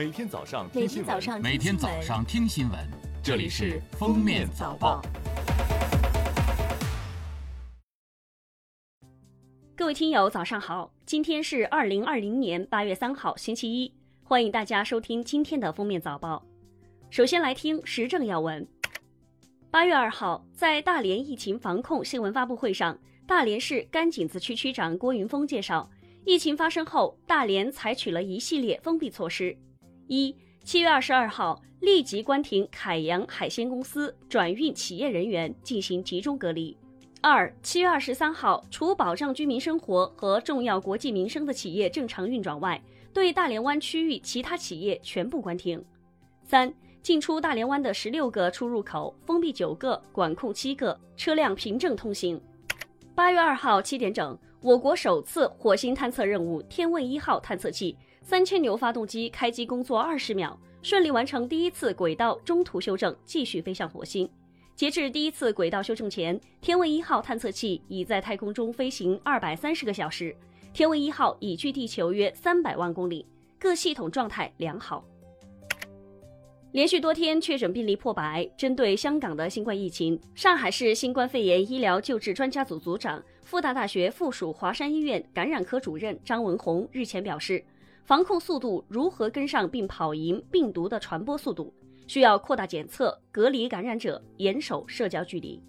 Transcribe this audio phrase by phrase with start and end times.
[0.00, 2.78] 每天早上每听新闻，天早上每天早上听新闻，
[3.22, 5.02] 这里是《封面早报》。
[9.76, 10.90] 各位听友，早上好！
[11.04, 13.92] 今天是二零二零年八月三号，星期一，
[14.22, 16.42] 欢迎大家收听今天的《封面早报》。
[17.14, 18.66] 首先来听时政要闻。
[19.70, 25.90] 八月二号，在大连疫情防控新闻发布会上，大连市甘井子区区长郭云峰介绍，
[26.24, 29.54] 疫情发生后，大连采取了一系列封闭措施：
[30.12, 30.34] 一、
[30.64, 36.76] 七月二十二号立即关停凯洋海鲜公司转运企业人员进行集中隔离；
[37.20, 45.78] 二、七月二十三号，除保障居民生活和重要国计民生的企业正常运转外，对大连湾区域其他企业全部关停；
[46.42, 46.74] 三、
[47.04, 52.40] 进出大连湾的十六个出入口封闭九个，管控七个，车辆凭证通行。
[53.14, 57.96] 八月二号七点整，我国首次火星探测任务“天问一号”探测器
[58.30, 64.30] 三千牛发动机开机工作二十秒，顺利完成第一次轨道中途修正，继续飞向火星。
[64.76, 70.32] 截至第一次轨道修正前，天问一号探测器已在太空中飞行二百三十个小时，
[70.72, 73.26] 天问一号已距地球约三百万公里，
[73.58, 75.04] 各系统状态良好。
[76.70, 87.60] 连续多天确诊病例破百，针对香港的新冠疫情，上海市新冠肺炎医疗救治专家组组长、复旦大学附属华山医院感染科主任张文宏日前表示，
[88.10, 91.72] 防控速度如何跟上并跑赢病毒的传播速度，
[92.08, 95.62] 需要扩大检测、隔离感染者、严守社交距离。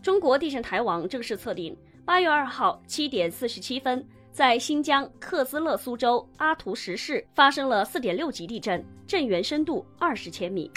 [0.00, 4.06] 中国地震台网正式测定，八月二号七点四十七分。
[4.30, 10.70] 在新疆克孜勒苏州阿图什市发生了四点六级地震，震源深度二十千米。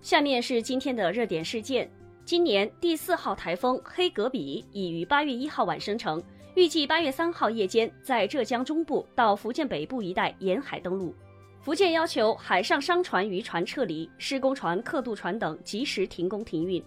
[0.00, 1.90] 下面是今天的热点事件：
[2.24, 6.22] 今年第四号台风黑格比已于八月一号晚生成，
[6.58, 11.14] 预计八月三号夜间在浙江中部到福建北部一带沿海登陆。
[11.60, 16.82] 福建要求海上商船、渔船撤离，施工船、刻度船等及时停工停运。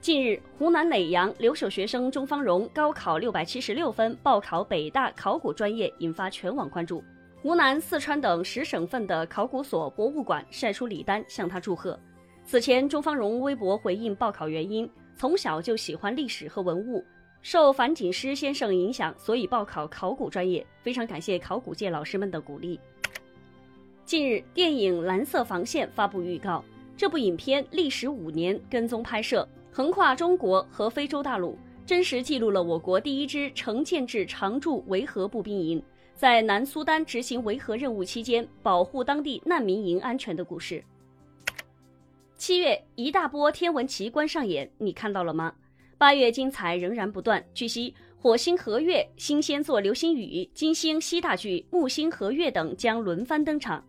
[0.00, 7.02] 近日，湖南耒阳留守学生钟方荣高考六百七十六分报考北大考古专业，引发全网关注。
[7.42, 11.98] 湖南、四川等十省份的考古所、博物馆晒出礼单向他祝贺。
[12.44, 17.04] 此前，钟方荣微博回应报考原因：从小就喜欢历史和文物，
[17.44, 20.66] 受樊锦诗先生影响，所以报考考古专业。
[20.80, 22.80] 非常感谢考古界老师们的鼓励。
[24.06, 26.64] 近日，电影《蓝色防线》发布预告，
[26.96, 29.46] 这部影片历时五年跟踪拍摄。
[29.70, 35.82] 横跨中国和非洲大陆，真实记录了我国第一支成建制常驻维和步兵营
[36.14, 40.82] 在南苏丹执行维和任务期间保护当地难民营安全的故事。
[42.38, 45.52] 七月一大波天文奇观上演，你看到了吗？
[46.04, 47.42] 八月精彩仍然不断。
[47.54, 53.82] 据悉，火星合月、新仙座流星雨、金星西大距、木星合月等将轮番登场。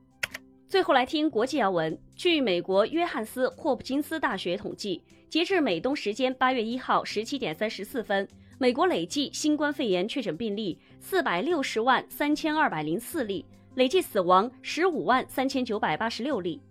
[0.66, 2.00] 最后来听国际要闻。
[2.16, 8.26] 据美国约翰斯霍普金斯大学统计，截至美东时间八月一号十七点三十四分，
[8.58, 16.62] 美国累计新冠肺炎确诊病例四百六十万三千二百零四例，累计死亡十五万三千九百八十六例。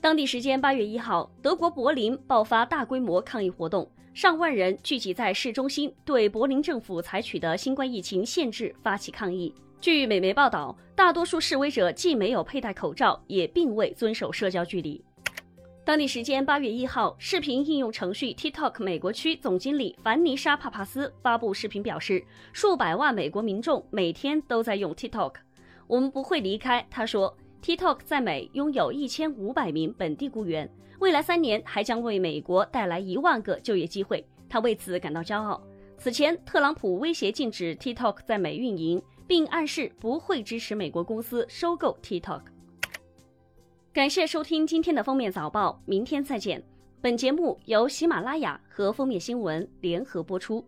[0.00, 9.54] 当地时间八月一号，德国柏林爆发大规模抗议活动，上万人聚集在市中心，对柏林政府采取的新冠疫情限制发起抗议。
[9.80, 15.02] 据美媒报道，大多数示威者既没有佩戴口罩，也并未遵守社交距离。
[15.82, 22.22] 当地时间八月一号，视频应用程序 TikTok 美国区总经理凡妮莎·帕帕斯发布视频表示，
[22.52, 25.36] 数百万美国民众每天都在用 TikTok，
[25.86, 26.86] 我们不会离开。
[26.90, 27.34] 他说。
[27.62, 30.68] TikTok 在美拥有一千五百名本地雇员，
[30.98, 34.26] 未来三年还将为美国带来一万个就业机会。
[34.48, 35.62] 他为此感到骄傲。
[35.96, 42.42] 此前，特朗普威胁禁止 TikTok 在美运营，并暗示不会支持美国公司收购 TikTok。
[43.92, 46.60] 感谢收听今天的封面早报，明天再见。
[47.00, 50.64] 本节目由喜马拉雅和封面新闻联合播出。